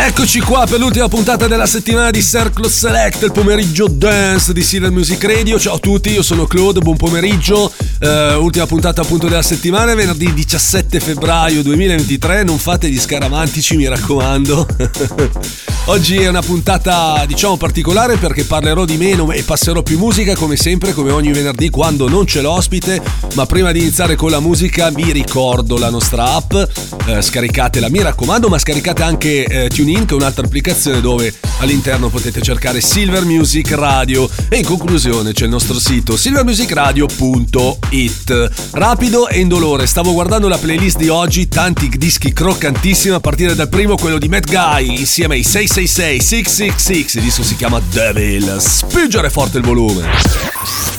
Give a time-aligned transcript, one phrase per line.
[0.00, 4.92] Eccoci qua per l'ultima puntata della settimana di Circle Select, il pomeriggio dance di Silver
[4.92, 5.58] Music Radio.
[5.58, 7.72] Ciao a tutti, io sono Claude, buon pomeriggio.
[8.00, 12.44] Uh, ultima puntata appunto della settimana, venerdì 17 febbraio 2023.
[12.44, 14.66] Non fate gli scaramantici, mi raccomando.
[15.86, 20.56] Oggi è una puntata diciamo particolare perché parlerò di meno e passerò più musica come
[20.56, 23.02] sempre, come ogni venerdì quando non c'è l'ospite.
[23.34, 28.02] Ma prima di iniziare con la musica vi ricordo la nostra app, uh, scaricatela, mi
[28.02, 33.24] raccomando, ma scaricate anche uh, TuneIn che è un'altra applicazione dove all'interno potete cercare Silver
[33.24, 38.50] Music Radio e in conclusione c'è il nostro sito silvermusicradio.it.
[38.72, 43.70] Rapido e indolore, stavo guardando la playlist di oggi, tanti dischi croccantissimi a partire dal
[43.70, 48.58] primo quello di Matt Guy insieme ai 666 666, il disco si chiama Devil.
[48.60, 50.06] Spingere forte il volume.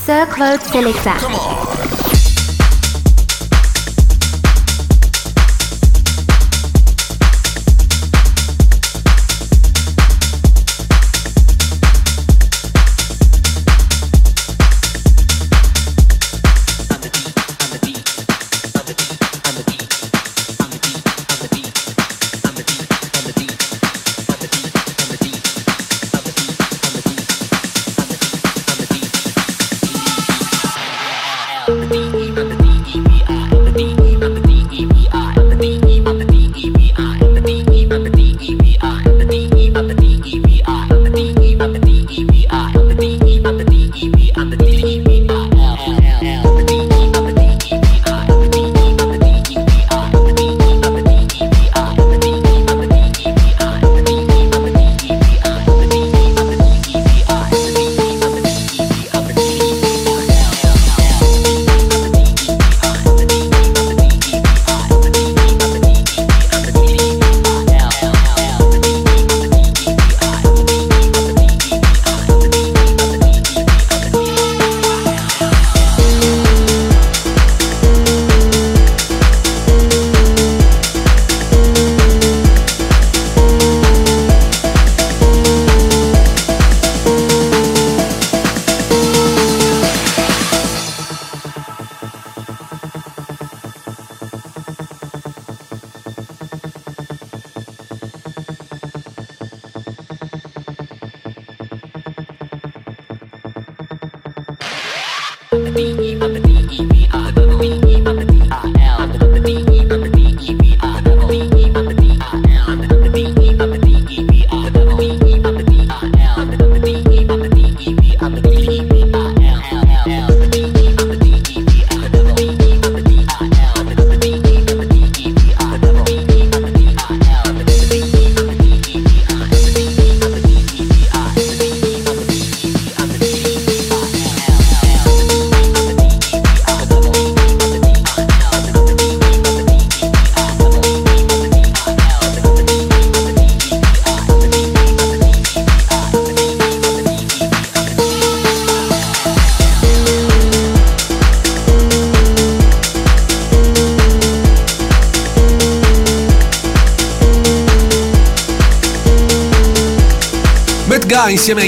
[0.03, 1.15] Sir Claude Selecta.
[1.15, 2.18] insieme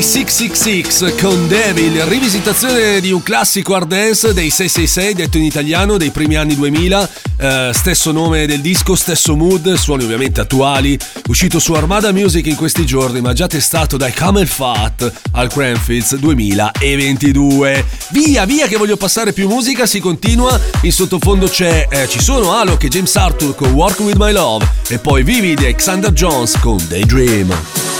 [0.01, 5.97] ai 666 con Devil, rivisitazione di un classico hard dance dei 666, detto in italiano,
[5.97, 10.97] dei primi anni 2000, eh, stesso nome del disco, stesso mood, suoni ovviamente attuali,
[11.27, 16.15] uscito su Armada Music in questi giorni, ma già testato dai Camel Fat al Cranfields
[16.15, 17.85] 2022.
[18.09, 22.53] Via, via che voglio passare più musica, si continua, in sottofondo c'è, eh, ci sono
[22.53, 26.57] Alok e James Arthur con Work With My Love e poi Vivid e Alexander Jones
[26.57, 27.90] con Daydream.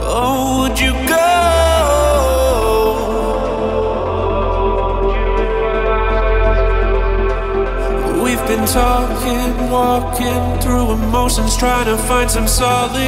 [0.00, 1.26] Oh, would you go?
[8.22, 13.07] We've been talking, walking through emotions, trying to find some solid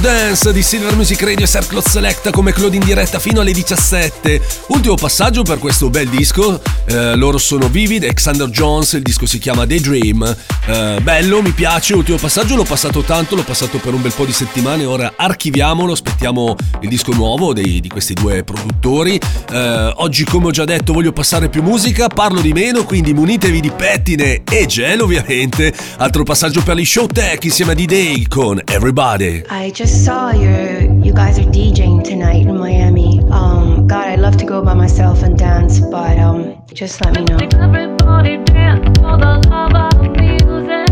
[0.00, 4.40] Dance di Silver Music Radio e Circle Select come Claude in diretta fino alle 17.
[4.68, 6.60] Ultimo passaggio per questo bel disco.
[6.86, 10.36] Eh, loro sono Vivid, Alexander Jones, il disco si chiama Daydream.
[10.66, 11.94] Eh, bello, mi piace.
[11.94, 14.86] Ultimo passaggio, l'ho passato tanto, l'ho passato per un bel po' di settimane.
[14.86, 19.20] Ora archiviamolo, aspettiamo il disco nuovo dei, di questi due produttori.
[19.50, 23.60] Eh, oggi, come ho già detto, voglio passare più musica, parlo di meno, quindi munitevi
[23.60, 25.74] di pettine e gel, ovviamente.
[25.98, 29.44] Altro passaggio per gli show tech insieme a D-Day con Everybody.
[29.52, 33.18] I just saw you you guys are DJing tonight in Miami.
[33.32, 37.24] Um, God, I'd love to go by myself and dance, but um, just let me
[37.24, 37.36] know.
[37.58, 40.88] Everybody dance for the love of music.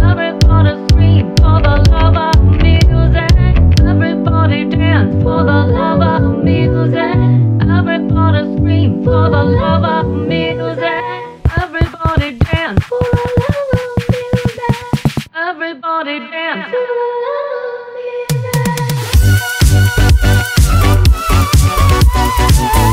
[0.00, 3.30] Everybody scream for the love of music.
[3.84, 7.14] Everybody dance for the love of music.
[7.68, 11.04] Everybody scream for the love of music.
[11.60, 15.28] Everybody dance for the lava music.
[15.36, 16.72] Everybody dance
[22.36, 22.87] for the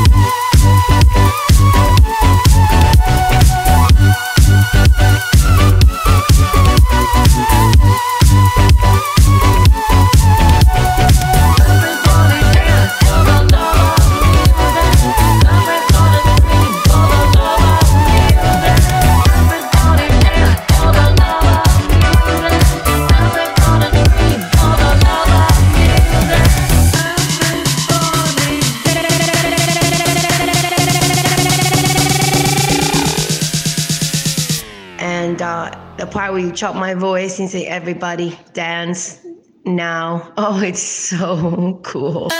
[36.56, 39.20] chop my voice and say, everybody dance
[39.64, 40.32] now.
[40.38, 42.30] Oh, it's so cool.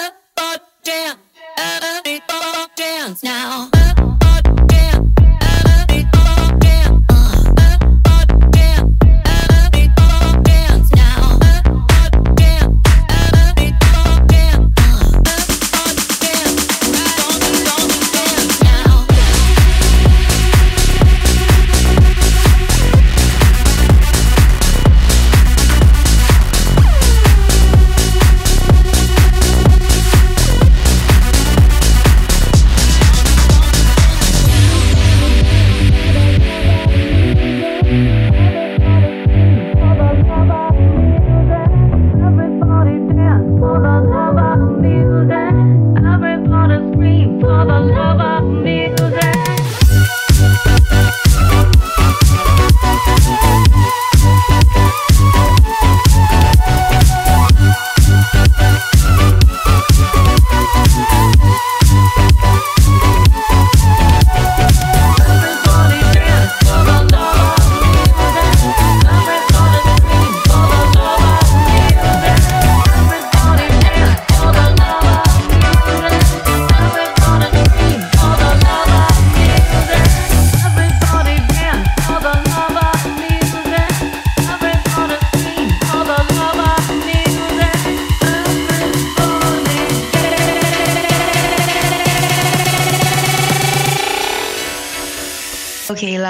[2.76, 3.70] Dance now.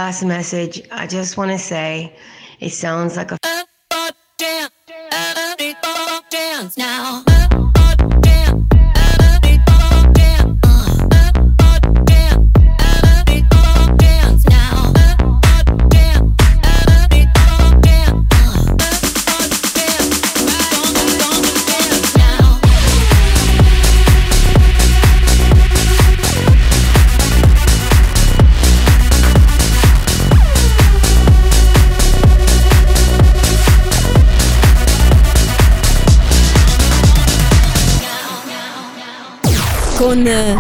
[0.07, 2.15] Last message, I just want to say
[2.61, 3.56] it sounds like a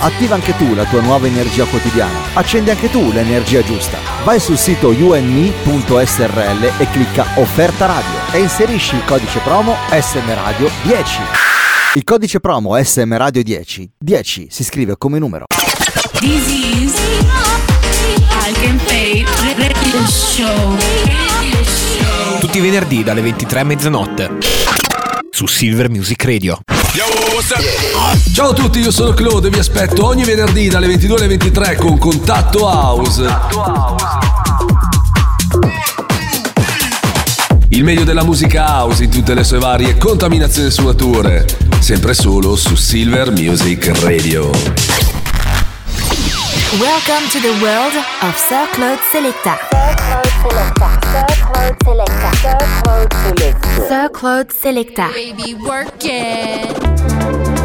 [0.00, 2.34] Attiva anche tu la tua nuova energia quotidiana.
[2.34, 3.98] Accendi anche tu l'energia giusta.
[4.22, 10.70] Vai sul sito unme.srl e clicca Offerta Radio e inserisci il codice promo SM Radio
[10.82, 11.20] 10.
[11.94, 15.46] Il codice promo SM Radio 10, 10 si scrive come numero.
[16.20, 16.94] This is
[22.40, 24.77] Tutti i venerdì dalle 23 a mezzanotte
[25.38, 26.58] su Silver Music Radio.
[28.34, 31.76] Ciao a tutti, io sono Claude e vi aspetto ogni venerdì dalle 22 alle 23
[31.76, 33.24] con Contatto House.
[37.68, 41.46] Il meglio della musica house in tutte le sue varie contaminazioni e sfumature,
[41.78, 44.50] sempre solo su Silver Music Radio.
[46.80, 49.56] Welcome to the world of Sir Claude Selecta.
[49.70, 51.37] Sir Claude Selecta.
[51.68, 52.32] Claude Selecta.
[52.40, 53.88] Sir Claude Selecta.
[53.88, 55.08] Sir Claude Selecta.
[55.12, 57.57] Baby work it.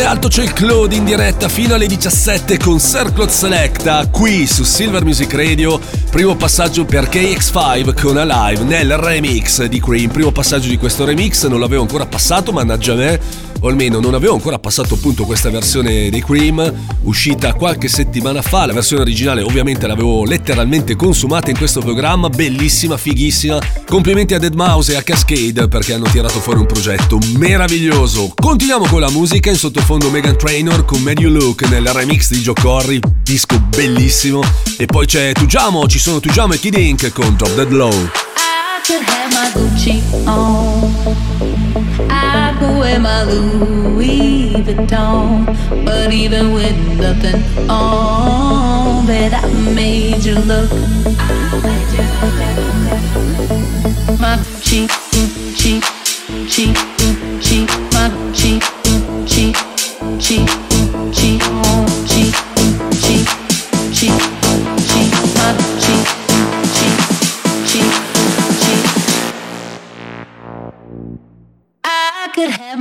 [0.00, 4.62] Morale alto, c'è il Claude in diretta fino alle 17 con Circlot Selecta qui su
[4.64, 5.78] Silver Music Radio.
[6.10, 10.10] Primo passaggio per KX5 con Alive nel remix di Cream.
[10.10, 14.34] Primo passaggio di questo remix, non l'avevo ancora passato, mannaggia me o almeno non avevo
[14.34, 19.86] ancora passato appunto questa versione dei Cream, uscita qualche settimana fa, la versione originale ovviamente
[19.86, 25.68] l'avevo letteralmente consumata in questo programma, bellissima, fighissima, complimenti a Dead Mouse e a Cascade
[25.68, 28.32] perché hanno tirato fuori un progetto meraviglioso.
[28.34, 32.54] Continuiamo con la musica, in sottofondo Megan Trainor con You Look nel remix di Joe
[32.58, 34.42] Corry, disco bellissimo,
[34.78, 37.92] e poi c'è Tujamo, ci sono Tujamo e Kid Ink con Drop Dead Low.
[38.86, 40.90] Could have my Gucci on.
[42.08, 45.44] I could wear my Louis Vuitton.
[45.84, 50.70] But even with nothing on, bet I made you look.
[54.18, 55.82] My Gucci, Gucci,
[56.26, 59.52] Gucci, Gucci, my Gucci, Gucci,
[60.00, 60.69] Gucci,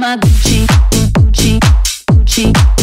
[0.10, 0.66] my Gucci,
[1.14, 1.60] Gucci,
[2.08, 2.79] Gucci.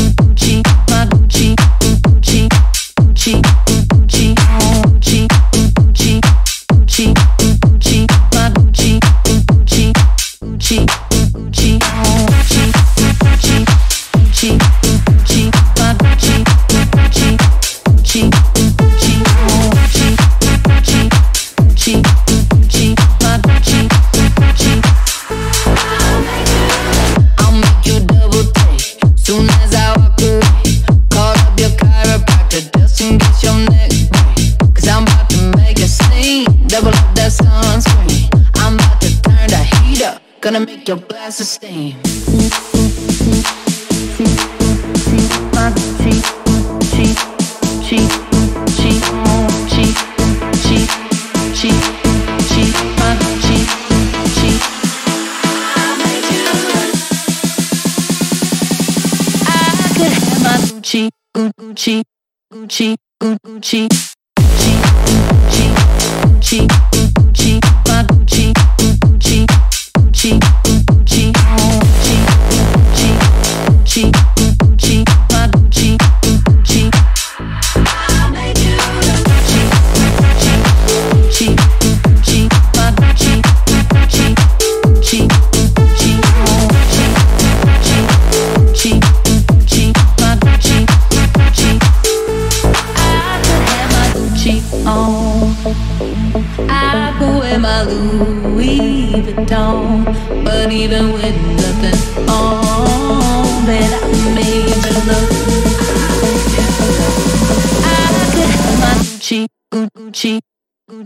[40.46, 41.96] gonna make your glasses steam.
[60.70, 62.02] Gucci, Gucci,
[62.52, 64.15] Gucci, Gucci.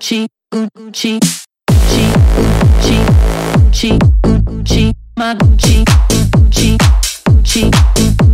[0.00, 1.18] Gucci, Gucci,
[1.68, 2.98] Gucci, Gucci,
[3.52, 5.84] Gucci, Gucci, my Gucci,
[6.32, 6.76] Gucci,
[7.26, 7.70] Gucci,
[8.16, 8.29] Gucci.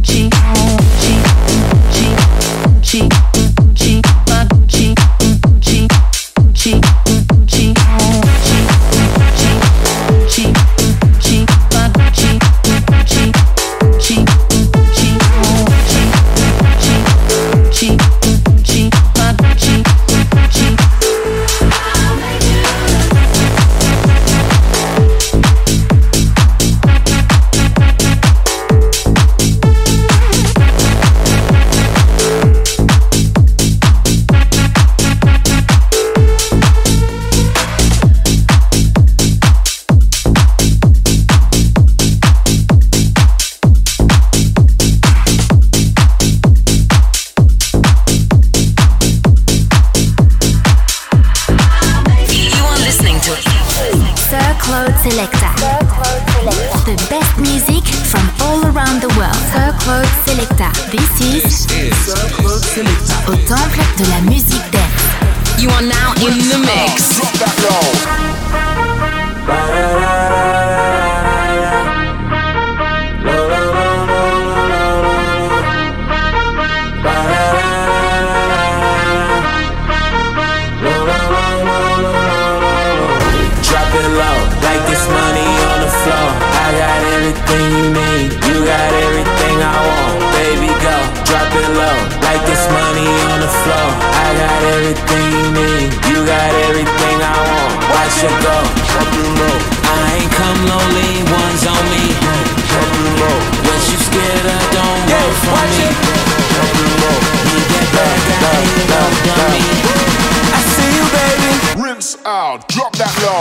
[112.76, 113.40] drop that low.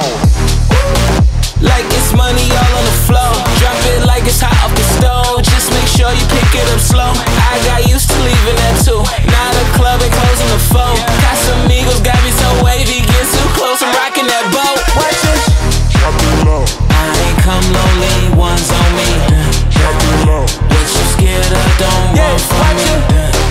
[1.59, 3.35] Like it's money all on the floor.
[3.59, 5.43] Drop it like it's hot off the stove.
[5.43, 7.11] Just make sure you pick it up slow.
[7.51, 8.95] I got used to leaving at two.
[9.27, 10.95] Now the club and closing the phone.
[11.19, 13.03] Got some Eagles, got me so wavy.
[13.03, 14.79] Get too close, I'm rocking that boat.
[14.95, 15.39] Watch it.
[15.99, 16.63] Drop it low.
[16.95, 19.09] I ain't come lonely, one's on me.
[19.75, 20.47] Drop it low.
[20.47, 21.67] What you scared of?
[21.83, 22.87] Don't yeah, run from me.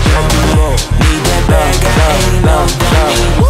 [0.09, 0.73] Drop it low.
[0.97, 3.44] Need that bag, I ain't no dummy.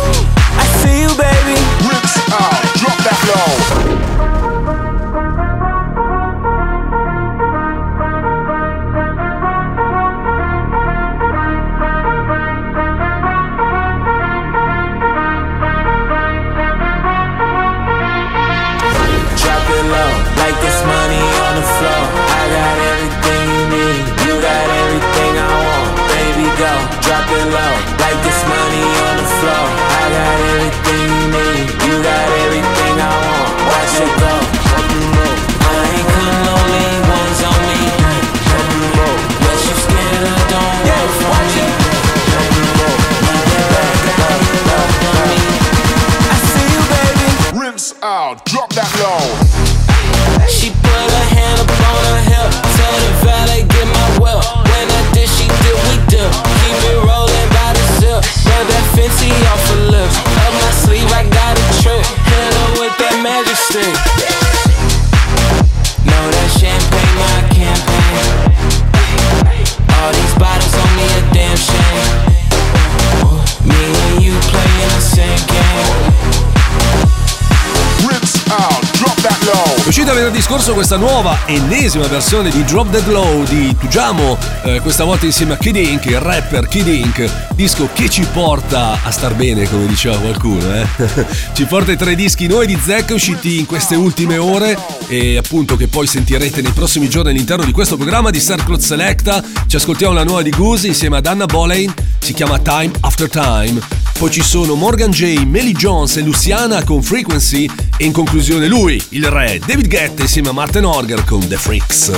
[80.14, 85.26] Venerdì scorso questa nuova ennesima versione di Drop the Glow di Tujamo, eh, questa volta
[85.26, 89.68] insieme a Kid Ink, il rapper Kid Ink, disco che ci porta a star bene,
[89.68, 90.86] come diceva qualcuno, eh?
[91.52, 95.76] ci porta i tre dischi nuovi di Zack usciti in queste ultime ore e appunto
[95.76, 99.42] che poi sentirete nei prossimi giorni all'interno di questo programma di Circle Selecta.
[99.66, 104.03] Ci ascoltiamo la nuova di Goose insieme ad Anna Boleyn, si chiama Time After Time.
[104.18, 109.02] Poi ci sono Morgan J, Melly Jones e Luciana con Frequency e in conclusione lui,
[109.10, 112.10] il re, David Guetta insieme a Martin Orger con The Freaks.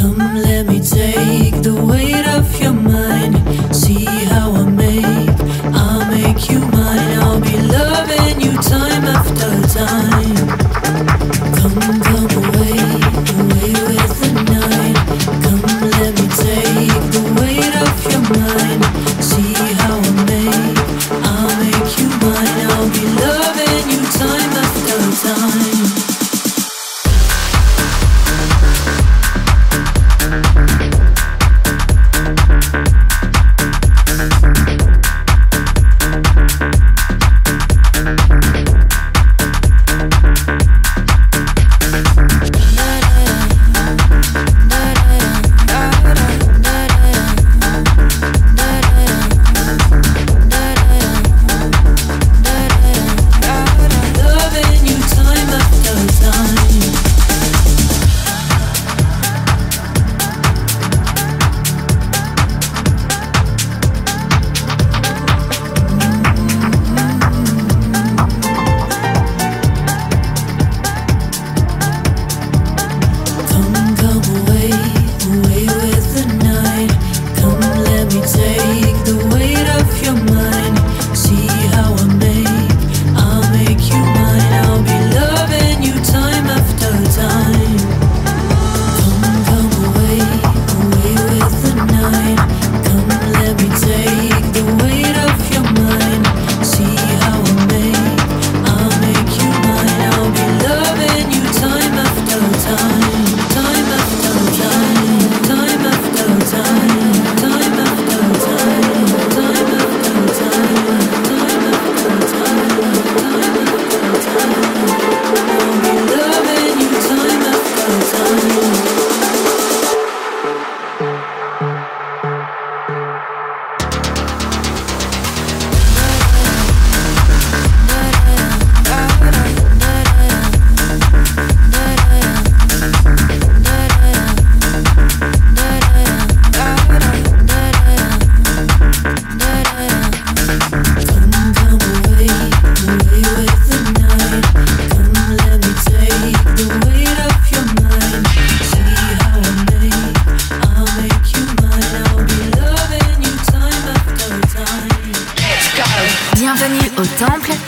[0.00, 3.36] Come, take the weight of your mind.
[3.74, 4.49] See how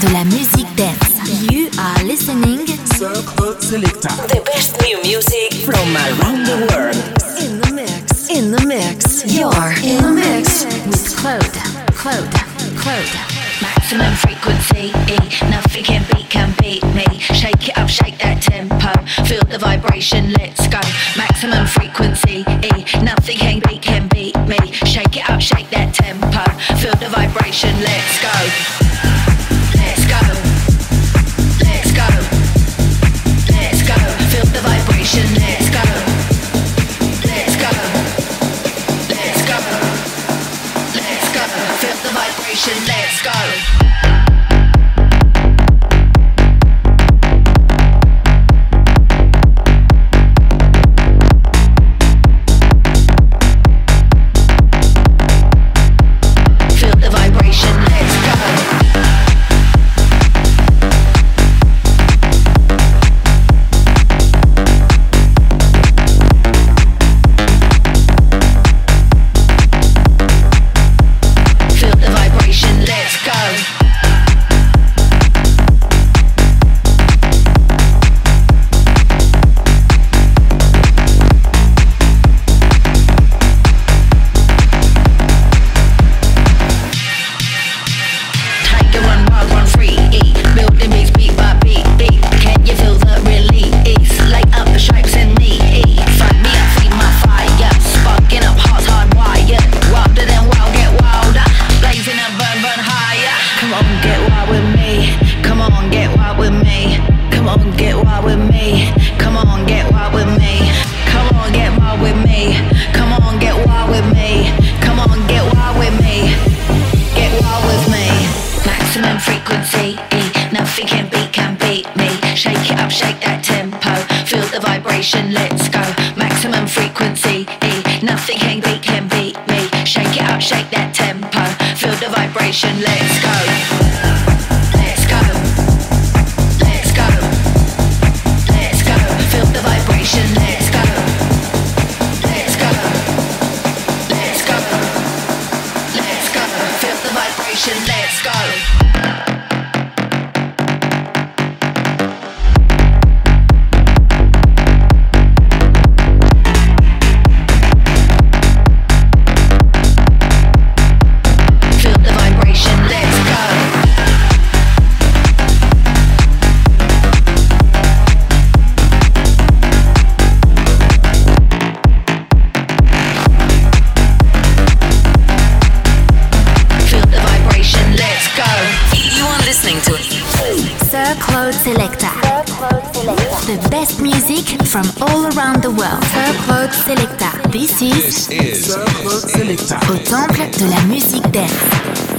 [0.02, 1.22] de la musique dance.
[1.50, 6.96] You are listening The best new music from around the world.
[7.38, 8.28] In the mix.
[8.28, 9.24] In the mix.
[9.24, 10.64] You're in the mix.
[10.86, 11.54] with Claude,
[11.94, 12.34] Claude,
[12.76, 13.14] Claude.
[13.62, 15.18] Maximum frequency, E.
[15.48, 17.06] nothing can beat, can beat me.
[17.20, 18.92] Shake it up, shake that tempo.
[19.24, 20.51] Feel the vibration, let's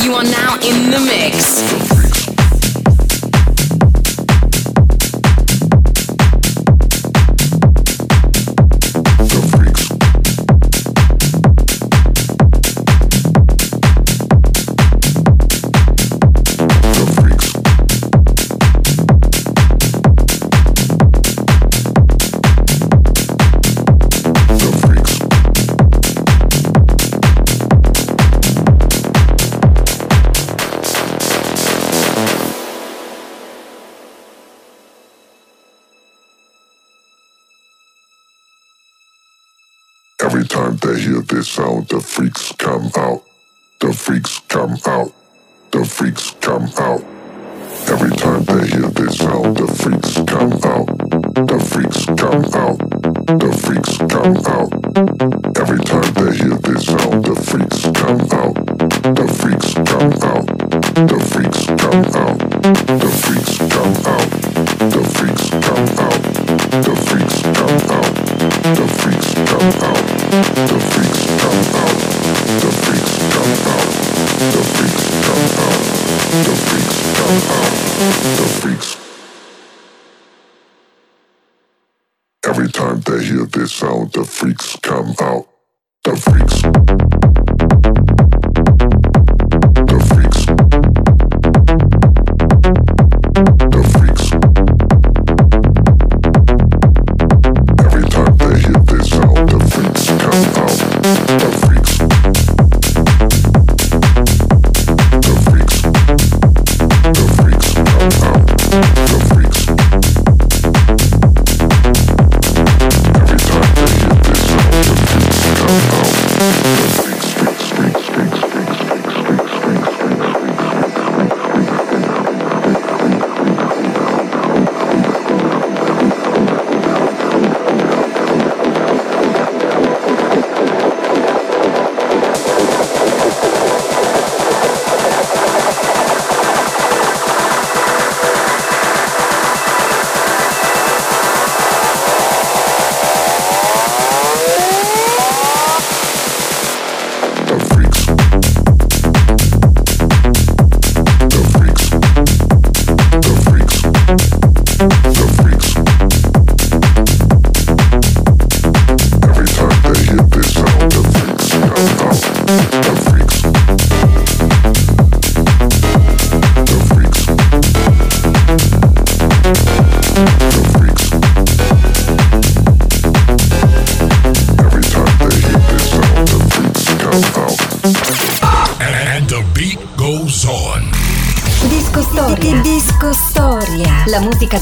[0.03, 2.12] You are now in the mix.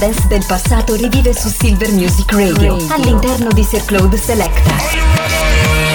[0.02, 5.91] dance del passato rivive su Silver Music Radio all'interno di Sir Claude Selecta.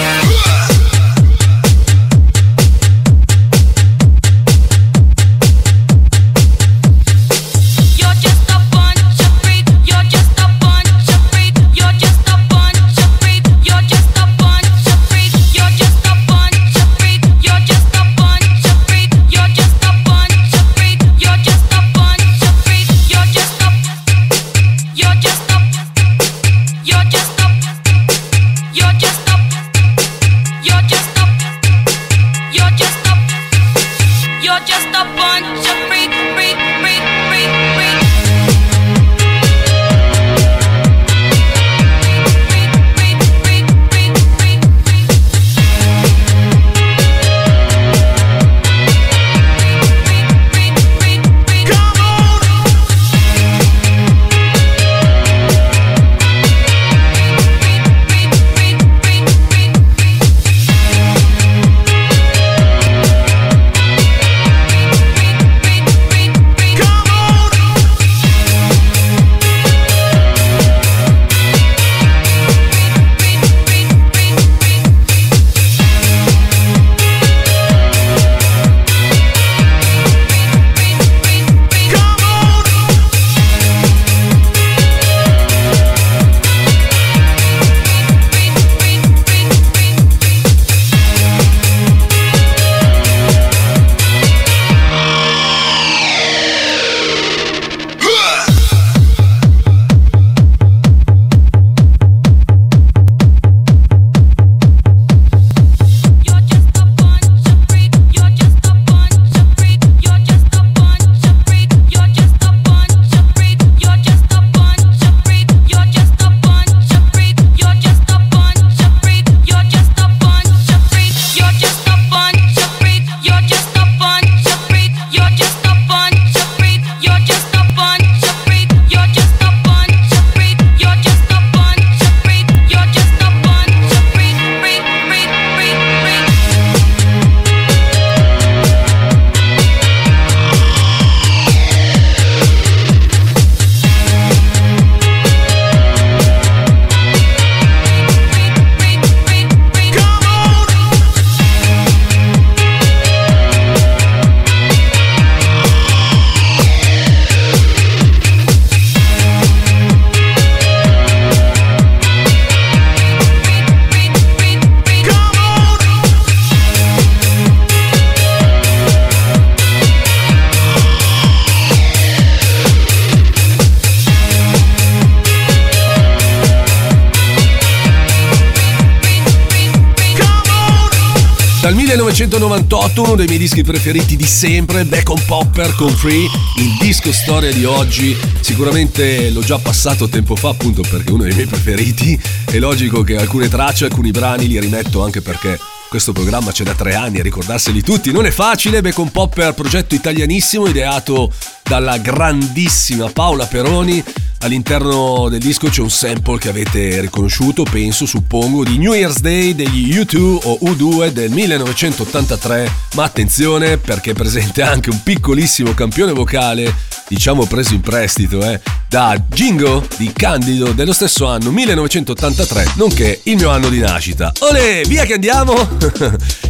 [182.67, 186.25] 1998 uno dei miei dischi preferiti di sempre, Back on Popper con Free,
[186.57, 188.15] il disco storia di oggi.
[188.41, 192.19] Sicuramente l'ho già passato tempo fa appunto perché è uno dei miei preferiti.
[192.45, 195.57] È logico che alcune tracce, alcuni brani li rimetto anche perché
[195.89, 198.81] questo programma c'è da tre anni e ricordarseli tutti non è facile.
[198.81, 201.31] Back on Popper, progetto italianissimo ideato
[201.63, 204.03] dalla grandissima Paola Peroni.
[204.41, 209.55] All'interno del disco c'è un sample che avete riconosciuto, penso, suppongo, di New Year's Day
[209.55, 212.71] degli U2 o U2 del 1983.
[212.93, 216.71] Ma attenzione perché è presente anche un piccolissimo campione vocale,
[217.07, 223.37] diciamo preso in prestito, eh, da Jingo di Candido dello stesso anno 1983, nonché il
[223.37, 224.31] mio anno di nascita.
[224.39, 225.55] Olè, via che andiamo!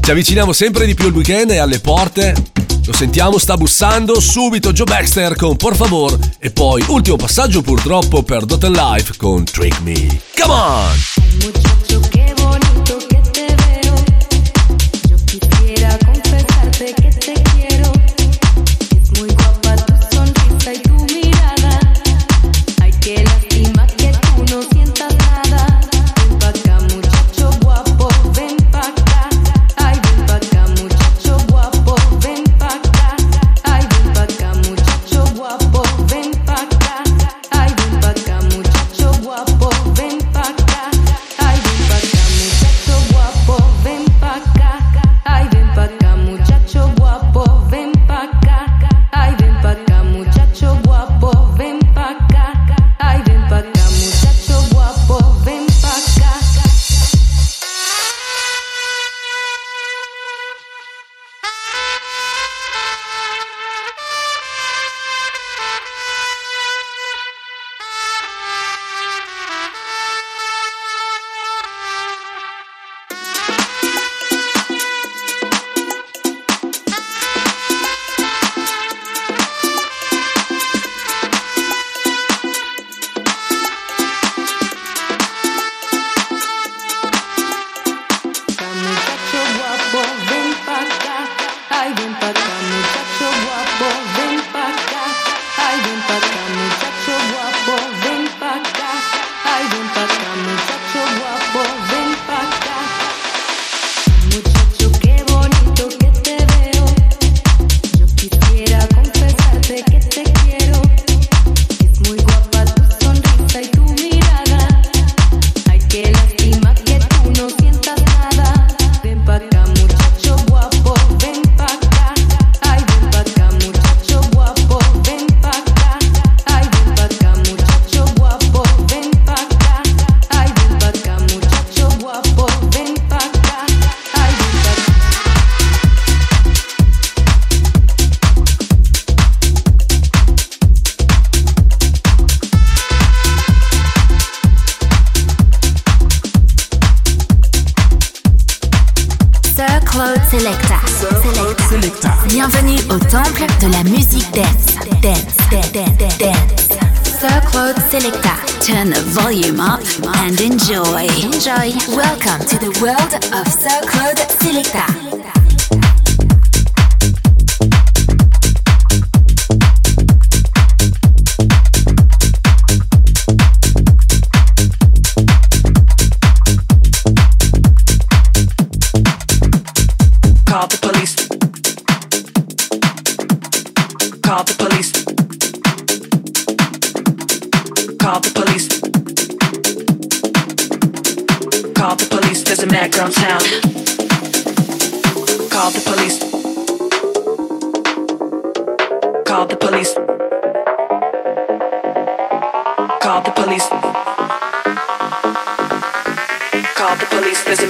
[0.02, 2.67] Ci avviciniamo sempre di più al weekend e alle porte.
[2.88, 8.24] Lo sentiamo, sta bussando subito Joe Baxter con Por favor e poi ultimo passaggio purtroppo
[8.24, 10.22] per Dotten Life con Trick Me.
[10.34, 12.67] Come on!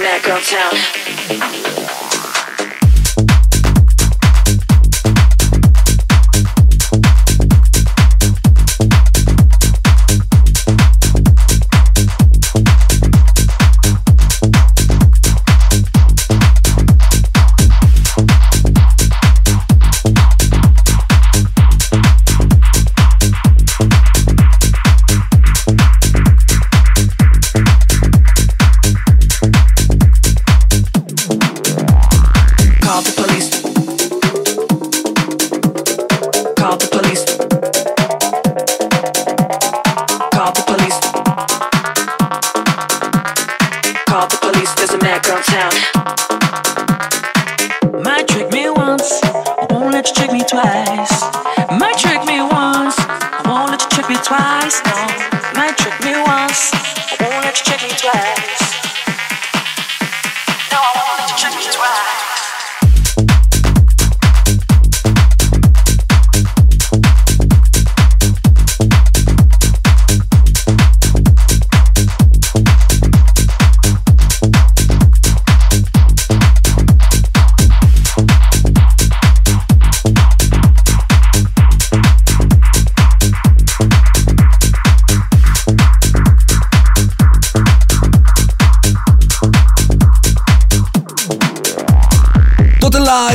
[0.08, 0.97] that girl town.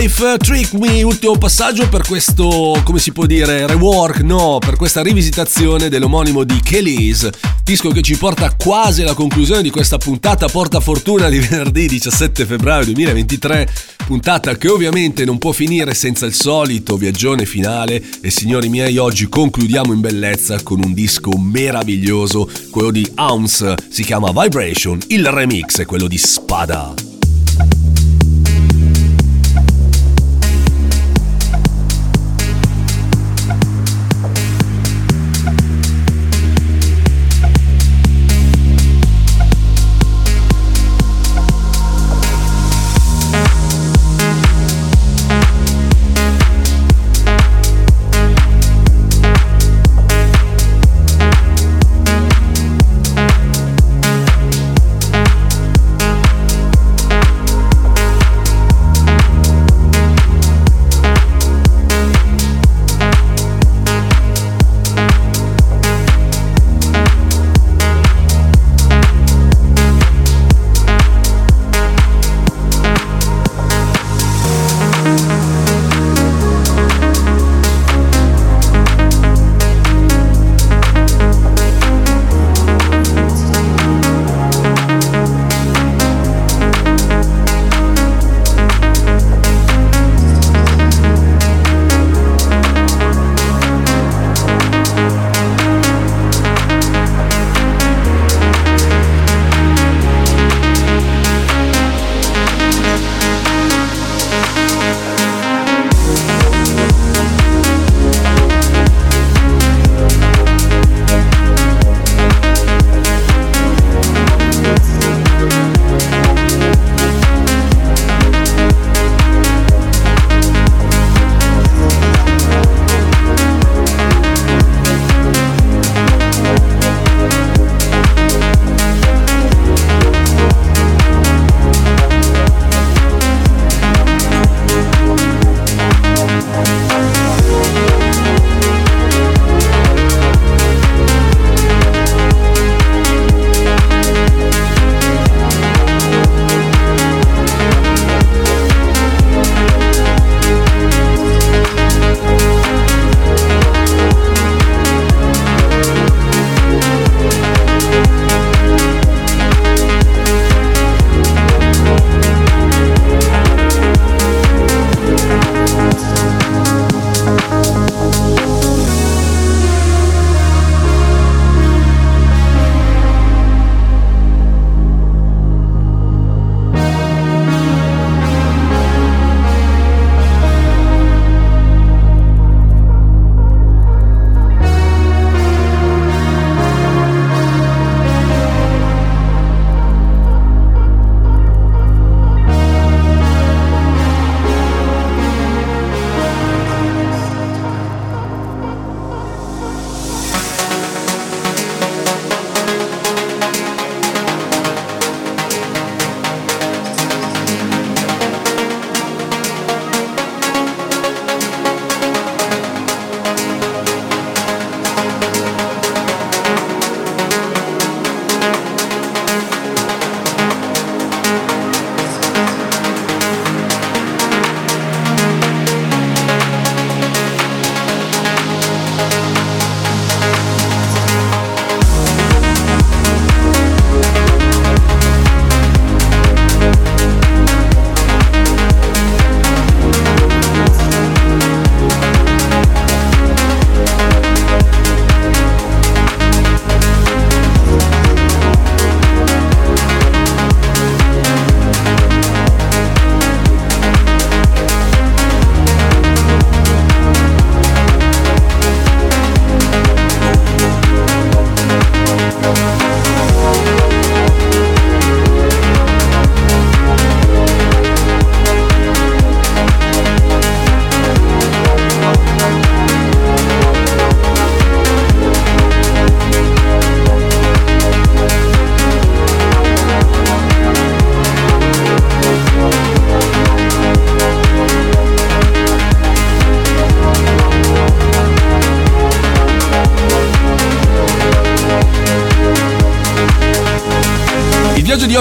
[0.03, 5.01] Life, Trick Me, ultimo passaggio per questo, come si può dire, rework, no, per questa
[5.01, 7.29] rivisitazione dell'omonimo di Kelly's,
[7.63, 12.45] disco che ci porta quasi alla conclusione di questa puntata porta fortuna di venerdì 17
[12.45, 13.69] febbraio 2023,
[14.05, 19.29] puntata che ovviamente non può finire senza il solito viaggione finale e signori miei oggi
[19.29, 25.79] concludiamo in bellezza con un disco meraviglioso, quello di Ounce, si chiama Vibration, il remix
[25.79, 27.12] è quello di Spada.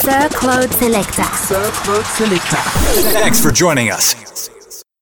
[0.00, 1.28] Sir Claude Selecta.
[1.34, 2.58] Sir Claude Selecta.
[3.12, 4.50] Thanks for joining us.